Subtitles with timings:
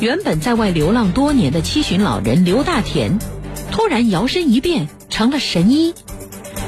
[0.00, 3.18] 原本在外流浪多年的七旬老人刘大田，
[3.70, 5.94] 突然摇身一变成了神医。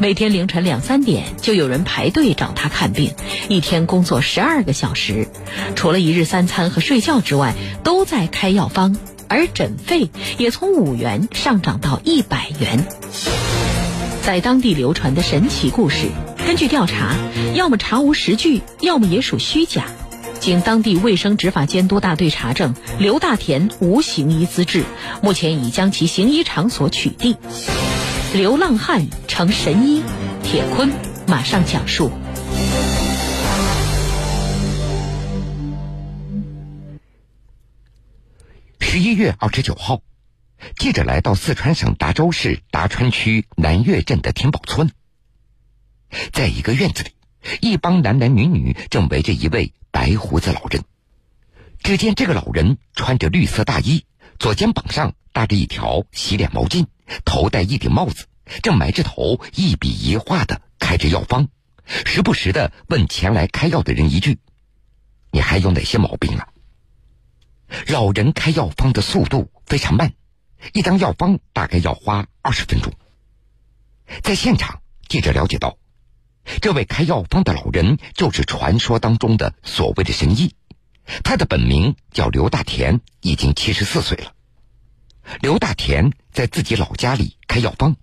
[0.00, 3.12] 每天凌晨两三点就有人排队找他看病，
[3.48, 5.28] 一天工作十二个小时，
[5.76, 7.54] 除了一日三餐和睡觉之外，
[7.84, 8.96] 都在开药方，
[9.28, 12.84] 而诊费也从五元上涨到一百元。
[14.22, 16.06] 在当地流传的神奇故事，
[16.46, 17.14] 根据调查，
[17.54, 19.84] 要么查无实据，要么也属虚假。
[20.40, 24.84] 经当地卫生执法监督大队查证，刘大田无行医资质，
[25.22, 27.36] 目前已将其行医场所取缔。
[28.32, 30.02] 流浪汉成神医，
[30.42, 30.90] 铁坤
[31.26, 32.10] 马上讲述。
[38.80, 40.00] 十一月二十九号，
[40.78, 44.90] 记者来到四川省达州市达川区南岳镇的天宝村，
[46.32, 47.10] 在一个院子里，
[47.60, 50.84] 一帮男男女女正围着一位白胡子老人。
[51.82, 54.04] 只见这个老人穿着绿色大衣，
[54.38, 56.86] 左肩膀上搭着一条洗脸毛巾。
[57.24, 58.26] 头戴一顶帽子，
[58.62, 61.48] 正埋着头一笔一画的开着药方，
[61.84, 64.38] 时不时的问前来开药的人一句
[65.32, 66.46] ：“你还有哪些毛病啊？”
[67.88, 70.12] 老人开药方的速度非常慢，
[70.72, 72.92] 一张药方大概要花二十分钟。
[74.22, 75.76] 在现场，记者了解到，
[76.60, 80.54] 这位开药方的老人就是传说当中的所谓的神医，
[81.22, 84.32] 他的本名叫刘大田，已经七十四岁了。
[85.40, 87.96] 刘大田在自己老家里开药方，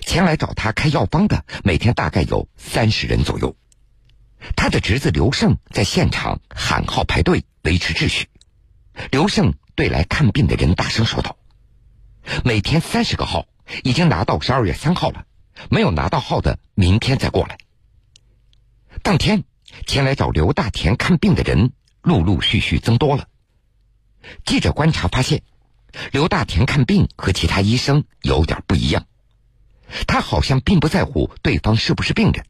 [0.00, 3.56] 前来找他开药方的每天大概有三十人左右。
[4.56, 8.26] 他的侄子刘胜在现场喊号排队维持秩序。
[9.10, 11.36] 刘胜对来看病的人大声说道
[12.44, 13.46] ：“每天三十个号，
[13.82, 15.24] 已经拿到十二月三号了，
[15.70, 17.56] 没有拿到号的明天再过来。”
[19.04, 19.44] 当天
[19.86, 23.28] 前来找刘大田看病的人陆陆续续增多了。
[24.44, 25.42] 记者观察发现。
[26.10, 29.06] 刘大田看病和其他医生有点不一样，
[30.08, 32.44] 他好像并不在乎对方是不是病人，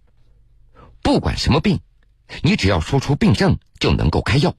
[1.02, 1.80] 不管什么病，
[2.40, 4.56] 你只要说出病症就能够开药。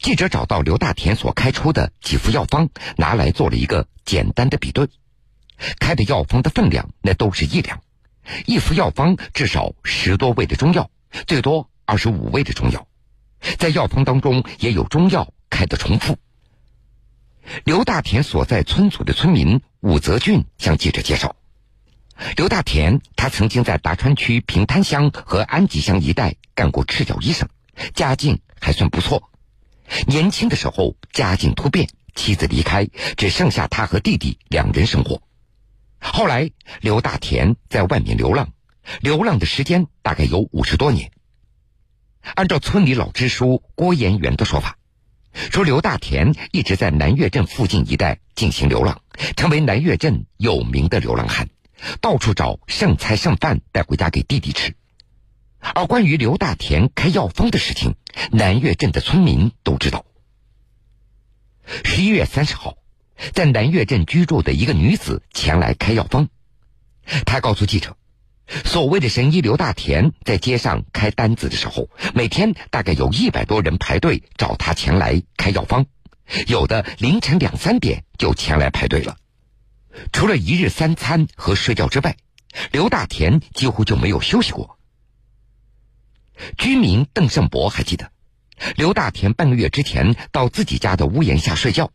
[0.00, 4.88] 记者找到刘大田所开出的几副药方，拿来做了一个简单的比对，
[5.78, 7.80] 开的药方的分量那都是一两，
[8.46, 10.90] 一副药方至少十多味的中药，
[11.26, 12.86] 最多二十五味的中药，
[13.58, 16.18] 在药方当中也有中药开的重复。
[17.64, 21.34] 刘大田所在村组的村民武泽俊向记者介绍，
[22.36, 27.48] 刘大田他曾经在达川区平滩乡和安吉乡一带干过赤脚医生，
[27.94, 29.30] 家境还算不错。
[30.06, 35.22] 年轻的时候家境突变，妻子离开，只剩下他和弟弟两人生活。
[35.98, 36.50] 后来
[36.80, 38.52] 刘大田在外面流浪，
[39.00, 41.10] 流浪的时间大概有五十多年。
[42.34, 44.76] 按照村里老支书郭延元的说法。
[45.32, 49.02] 说刘大田一直在南岳镇附近一带进行流浪，
[49.36, 51.48] 成为南岳镇有名的流浪汉，
[52.00, 54.74] 到处找剩菜剩饭带回家给弟弟吃。
[55.60, 57.94] 而关于刘大田开药方的事情，
[58.32, 60.04] 南岳镇的村民都知道。
[61.84, 62.78] 十一月三十号，
[63.32, 66.28] 在南岳镇居住的一个女子前来开药方，
[67.26, 67.96] 她告诉记者。
[68.64, 75.84] 所谓的神医刘大田在街上开单子的时候，每天大概有一百多人排队找他前来开药方，
[76.46, 79.18] 有的凌晨两三点就前来排队了。
[80.12, 82.16] 除了一日三餐和睡觉之外，
[82.72, 84.78] 刘大田几乎就没有休息过。
[86.56, 88.10] 居民邓胜博还记得，
[88.76, 91.90] 刘大田半个月之前到自己家的屋檐下睡觉，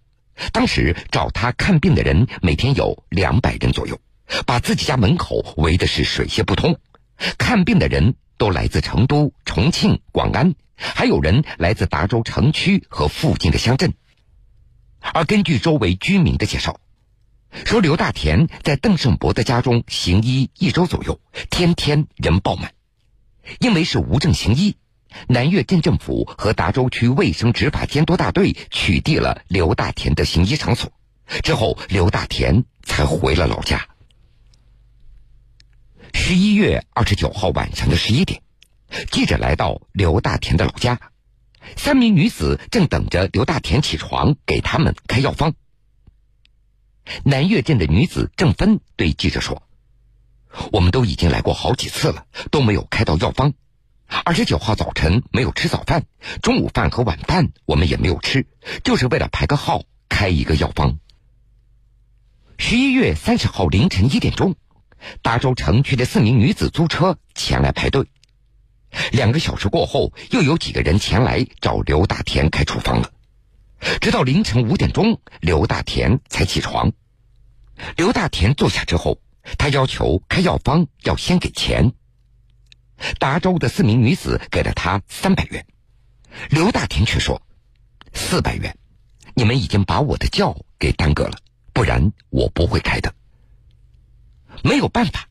[0.52, 4.00] 当时找他看病的人每天有两百人左右。
[4.48, 6.80] 把自己家门口围的是水泄不通，
[7.38, 13.94] 看病的人都来自成都、重庆、广安，还有人来自达州城区和附近的乡镇。
[15.02, 16.80] 而根据周围居民的介绍，
[17.66, 21.20] 说刘大田在邓胜博的家中行医一周左右，
[21.52, 22.74] 天天人爆满。
[23.60, 24.78] 因为是无证行医，
[25.28, 30.92] 南岳镇政府和达州区卫生执法监督大队取缔了刘大田的行医场所。
[31.42, 33.88] 之后，刘大田才回了老家。
[36.14, 38.42] 十一月二十九号晚上的十一点，
[39.10, 41.00] 记者来到刘大田的老家，
[41.76, 45.54] 三名女子正等着刘大田起床给他们开药方。
[47.24, 49.64] 南岳镇的女子郑芬对记者说
[50.72, 53.54] ：“我们都已经来过好几次了，都没有开到药方。
[54.24, 56.06] 二十九号早晨没有吃早饭，
[56.42, 58.46] 中午饭和晚饭我们也没有吃，
[58.84, 60.98] 就是为了排个号开一个药方。”
[62.58, 64.56] 十一月三十号凌晨一点钟。
[65.22, 68.08] 达州城区的四名女子租车前来排队，
[69.12, 73.12] 两个小时过后，又有几个人前来找刘大田开处方了。
[74.00, 76.94] 直到凌晨五点钟，刘大田才起床。
[77.98, 79.20] 刘大田坐下之后，
[79.58, 81.92] 他要求开药方要先给钱。
[83.20, 85.66] 达州的四名女子给了他三百元，
[86.50, 87.42] 刘大田却说
[88.14, 88.78] ：“四百元，
[89.34, 91.38] 你们已经把我的觉给耽搁了，
[91.74, 93.14] 不然我不会开的。”
[94.64, 95.28] 没有办法，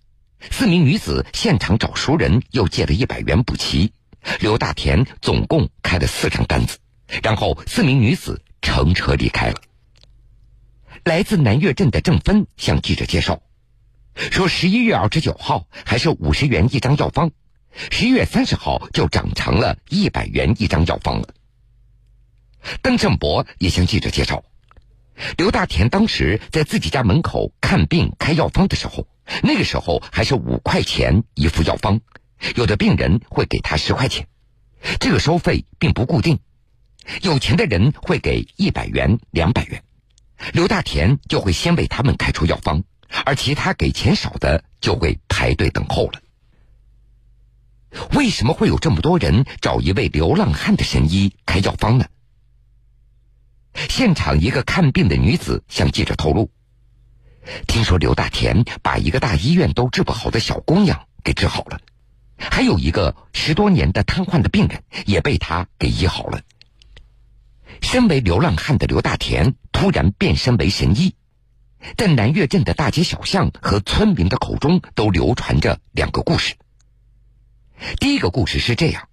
[0.50, 3.92] 四名女子现场找熟人又借了一百元补齐。
[4.40, 6.78] 刘大田总共开了四张单子，
[7.22, 9.60] 然后四名女子乘车离开了。
[11.04, 13.42] 来自南岳镇的郑芬向记者介绍，
[14.14, 17.32] 说十一月二十九号还是五十元一张药方，
[17.90, 21.28] 十一月三十号就涨成了一百元一张药方了。
[22.80, 24.44] 邓正博也向记者介绍，
[25.36, 29.06] 刘大田当时在自己家门口看病开药方的时候，
[29.42, 32.00] 那个时候还是五块钱一副药方。
[32.56, 34.26] 有的病人会给他十块钱，
[34.98, 36.40] 这个收费并不固定，
[37.22, 39.82] 有钱的人会给一百元、两百元，
[40.52, 42.82] 刘大田就会先为他们开出药方，
[43.25, 46.20] 而其他给钱少的就会排队等候了。
[48.14, 52.06] 为什么会有这么多人找一位流浪汉的神医开药方呢？
[53.88, 56.50] 现场一个看病的女子向记者透露，
[57.66, 61.80] 听说刘大田把一个大医院都治不好的小姑娘给治好了。
[62.36, 66.40] 还有一个十多年的瘫痪的病人也被他给医好了。
[67.80, 71.14] 身为流浪汉的刘大田突然变身为神医，
[71.96, 76.54] 在南岳镇的大街小巷和村民的口中都流传着两个故事。
[77.98, 79.08] 第一个故事是这样：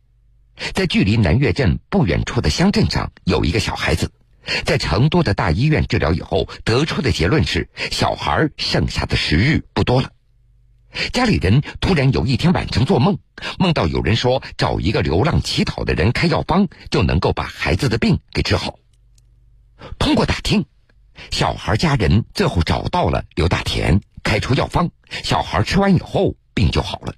[0.74, 4.12] 在距离南岳镇不远处的乡镇上，有一个小孩子，
[4.66, 10.12] 在成都的大医院治疗以后，得出的结论是小孩剩下的时日不多了。
[11.14, 13.20] 家里人突然有一天晚上做梦，
[13.60, 18.80] 梦到有人说找一个流浪乞讨的人开药方，就能够把孩子的病给治好。
[20.00, 20.66] 通过打听，
[21.32, 24.90] 小孩家人最后找到了刘大田，开出药方，
[25.24, 27.14] 小孩吃完以后病就好了。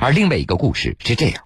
[0.00, 1.44] 而另外一个故事是这样：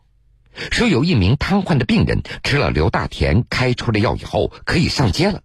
[0.71, 5.43] 说有一名瘫痪的病人吃了刘大田开出的药以后可以上街了。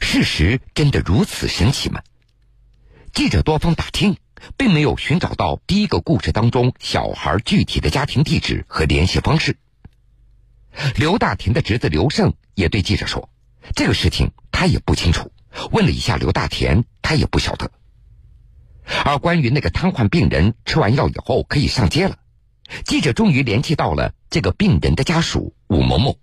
[0.00, 2.00] 事实真的如此神奇吗？
[3.12, 4.16] 记者多方打听，
[4.56, 9.56] 并没有寻找到第一个故事当中小孩具体的家庭地址和联系方式。
[10.94, 13.28] 刘大田的侄子刘胜也对记者说
[13.74, 15.32] ：“这个事情他也不清楚，
[15.72, 17.72] 问了一下刘大田，他也不晓得。”
[19.04, 22.16] 而关于那个瘫痪病人吃完药以后可以上街了，
[22.84, 26.18] 记者终于联系到了这个病人的家属武某某。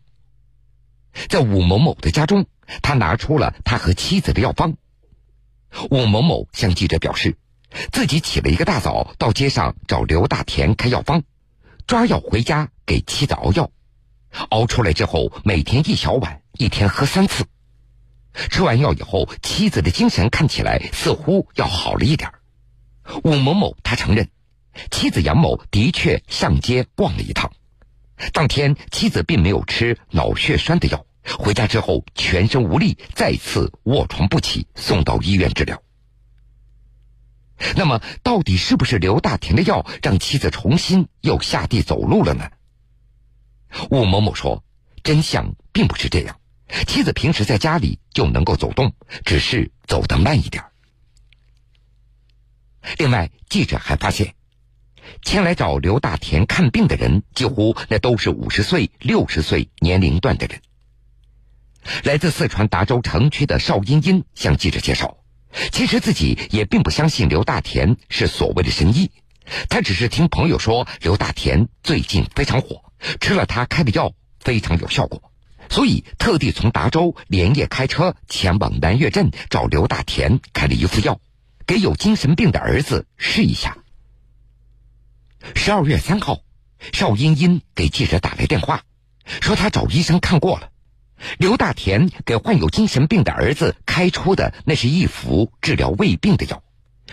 [1.28, 2.46] 在武某某的家中，
[2.82, 4.76] 他拿出了他和妻子的药方。
[5.90, 7.38] 武某某向记者表示，
[7.92, 11.24] 自己起了一个大早，到街上找刘大田开药方，
[11.88, 13.72] 抓药回家给妻子熬药，
[14.50, 17.46] 熬出来之后每天一小碗，一天喝三次。
[18.34, 22.32] 吃完药以后，妻子的精神看起来似乎要好了一点。
[23.24, 24.30] 武某某他承认，
[24.92, 27.52] 妻子杨某的确上街逛了一趟，
[28.34, 31.06] 当天妻子并没有吃脑血栓的药。
[31.38, 35.82] 回家之后全身无力，再次卧床不起，送到医院治疗。
[37.76, 42.50] 那么，到底是不是刘大田的药让妻子重新又下地走路了呢？
[43.92, 44.64] 武某某说
[45.04, 46.40] ：“真相并不是这样，
[46.88, 48.94] 妻子平时在家里就能够走动，
[49.26, 50.64] 只是走得慢一点。”
[52.98, 54.34] 另外，记者还发现，
[55.22, 60.62] 前来找刘大田看病的人，几乎那都是五十岁、六十岁年龄段的人。
[62.04, 65.18] 来自四川达州城区的邵茵茵向记者介绍，
[65.72, 69.10] 其实自己也并不相信刘大田是所谓的神医，
[69.70, 72.84] 他只是听朋友说刘大田最近非常火，
[73.20, 75.32] 吃了他开的药非常有效果，
[75.70, 81.20] 所以特地从达州连夜开车前往南岳镇找刘大田开了一副药，
[81.70, 83.78] 给有精神病的儿子试一下。
[85.54, 86.40] 十二月三号，
[86.94, 88.82] 邵茵茵给记者打来电话，
[89.40, 90.72] 说她找医生看过了。
[91.38, 96.64] 刘大田给患有精神病的儿子开出的那是一服治疗胃病的药，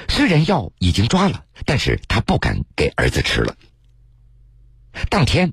[0.09, 3.57] 虽然药已经抓了，但是他不敢给儿子吃了。
[5.11, 5.53] 当天，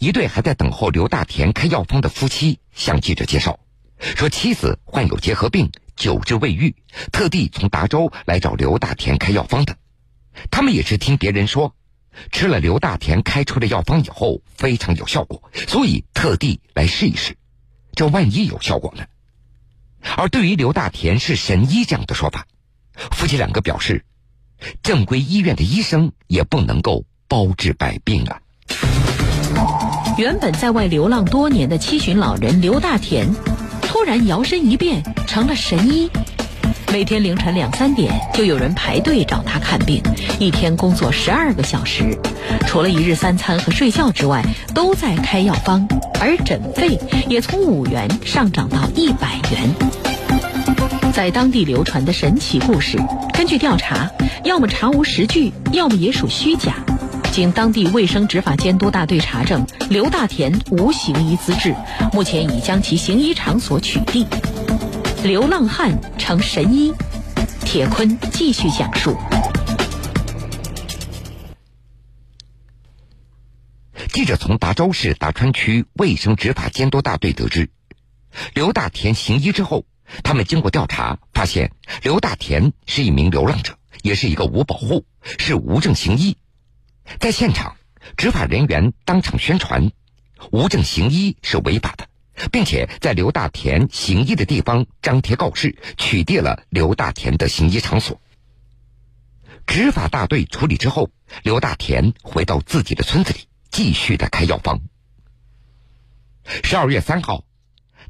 [0.00, 3.60] 一对还在等候刘大田开药方的夫妻向记者介绍，
[4.00, 6.74] 说妻子患有结核病，久治未愈，
[7.12, 9.76] 特地从达州来找刘大田开药方的。
[10.50, 11.74] 他们也是听别人说，
[12.32, 17.36] 吃了刘大田开出的药方以后非常有效果，所以特地来试一试。
[17.92, 19.04] 这万一有效果呢？
[20.16, 22.46] 而对于刘大田是神医这样的说法，
[23.12, 24.02] 夫妻两个表示，
[24.82, 28.40] 正规医院的医生也不能够包治百病啊。
[30.16, 33.28] 原本在外流浪多年的七旬老人刘大田，
[33.90, 36.08] 突然摇身一变成了神医。
[36.92, 40.00] 每天凌晨两三点就有人排队找他看病，
[40.38, 42.16] 一天工作十二个小时，
[42.68, 44.44] 除了一日三餐和睡觉之外，
[44.76, 45.88] 都在开药方，
[46.20, 49.68] 而诊费也从五元上涨到一百元。
[51.12, 52.96] 在当地流传的神奇故事，
[53.34, 54.08] 根据调查，
[54.44, 56.74] 要么查无实据，要么也属虚假。
[57.30, 61.74] 经当地卫生执法监督大队查证，刘大田无行医资质，
[62.12, 64.26] 目前已将其行医场所取缔。
[65.22, 66.92] 流浪汉成神医，
[67.64, 69.16] 铁坤继续讲述。
[74.12, 77.70] 记者从达州市达川区卫生执法监督大队得知，
[78.54, 79.84] 刘大田行医之后，
[80.24, 81.70] 他们经过调查发现，
[82.02, 85.04] 刘大田是一名流浪者，也是一个无保护，
[85.38, 86.36] 是无证行医。
[87.18, 87.76] 在现场，
[88.16, 89.90] 执法人员当场宣传，
[90.52, 92.08] 无证行医是违法的，
[92.50, 98.20] 并且在刘大田行医的地方张贴告示，取缔了刘大田的行医场所。
[99.66, 101.10] 执法大队处理之后，
[101.42, 103.40] 刘大田回到自己的村子里，
[103.70, 104.80] 继续的开药方。
[106.64, 107.44] 十二月三号，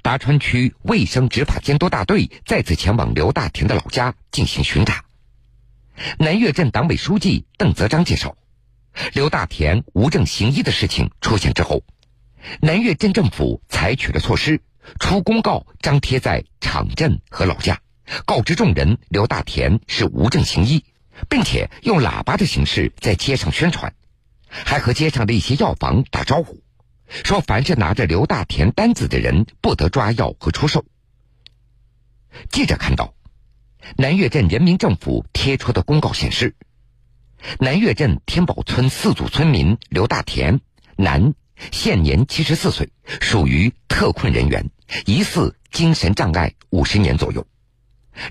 [0.02, 5.04] 达川区卫生执法监督大队再次前往刘大田的老家进行巡查。
[6.18, 8.36] 南岳镇党委书记邓泽章介绍。
[9.12, 11.84] 刘大田无证行医的事情出现之后，
[12.60, 14.60] 南岳镇政府采取了措施，
[14.98, 17.80] 出公告张贴在场镇和老家，
[18.26, 20.84] 告知众人刘大田是无证行医，
[21.28, 23.94] 并且用喇叭的形式在街上宣传，
[24.48, 26.62] 还和街上的一些药房打招呼，
[27.08, 30.84] 说凡是拿着刘大田单子的人不得抓药和出售。
[32.50, 33.14] 记者看到，
[33.96, 36.54] 南岳镇人民政府贴出的公告显示。
[37.58, 40.60] 南岳镇天宝村四组村民刘大田，
[40.96, 41.34] 男，
[41.72, 44.70] 现年七十四岁，属于特困人员，
[45.06, 47.46] 疑似精神障碍五十年左右。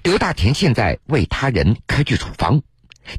[0.03, 2.61] 刘大田现在为他人开具处方，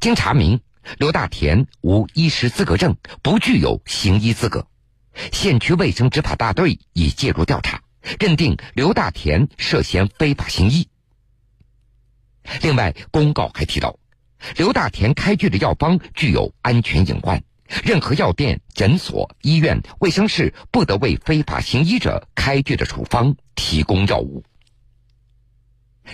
[0.01, 0.61] 经查明，
[0.99, 4.67] 刘大田无医师资格证，不具有行医资格。
[5.33, 7.83] 县区卫生执法大队已介入调查，
[8.19, 10.89] 认定刘大田涉嫌非法行医。
[12.63, 14.00] 另外，公告还提到。
[14.57, 17.43] 刘大田开具的药方具有安全隐患，
[17.85, 24.43] 任何药店、诊所、医院、卫生室不得为非法行医者开具的处方提供药物。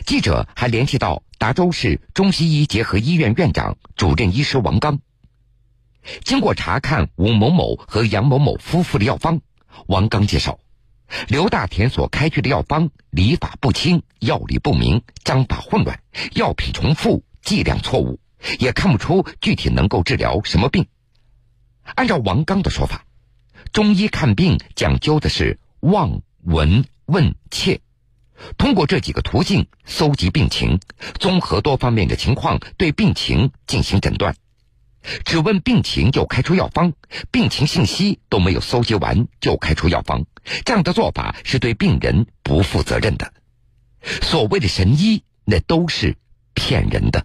[0.05, 4.99] 记者还联系到达州市中西医结合医院院长、主任医师王刚，
[6.23, 9.41] 经过查看吴某某和杨某某夫妇的药方，
[9.87, 10.59] 王刚介绍，
[11.29, 15.99] 刘大田所开具的药方理法不清、药理不明、章法混乱、
[16.35, 17.25] 药品重复。
[17.47, 18.19] 剂量错误，
[18.59, 20.87] 也看不出具体能够治疗什么病。
[21.95, 23.07] 按照王刚的说法，
[23.73, 27.81] 中医看病讲究的是望、闻、问、切，
[28.59, 30.81] 通过这几个途径搜集病情，
[31.21, 34.35] 综合多方面的情况对病情进行诊断。
[35.25, 36.93] 只问病情就开出药方，
[37.31, 40.27] 病情信息都没有搜集完就开出药方，
[40.65, 43.33] 这样的做法是对病人不负责任的。
[44.03, 46.17] 所谓的神医，那都是
[46.55, 47.25] 骗人的。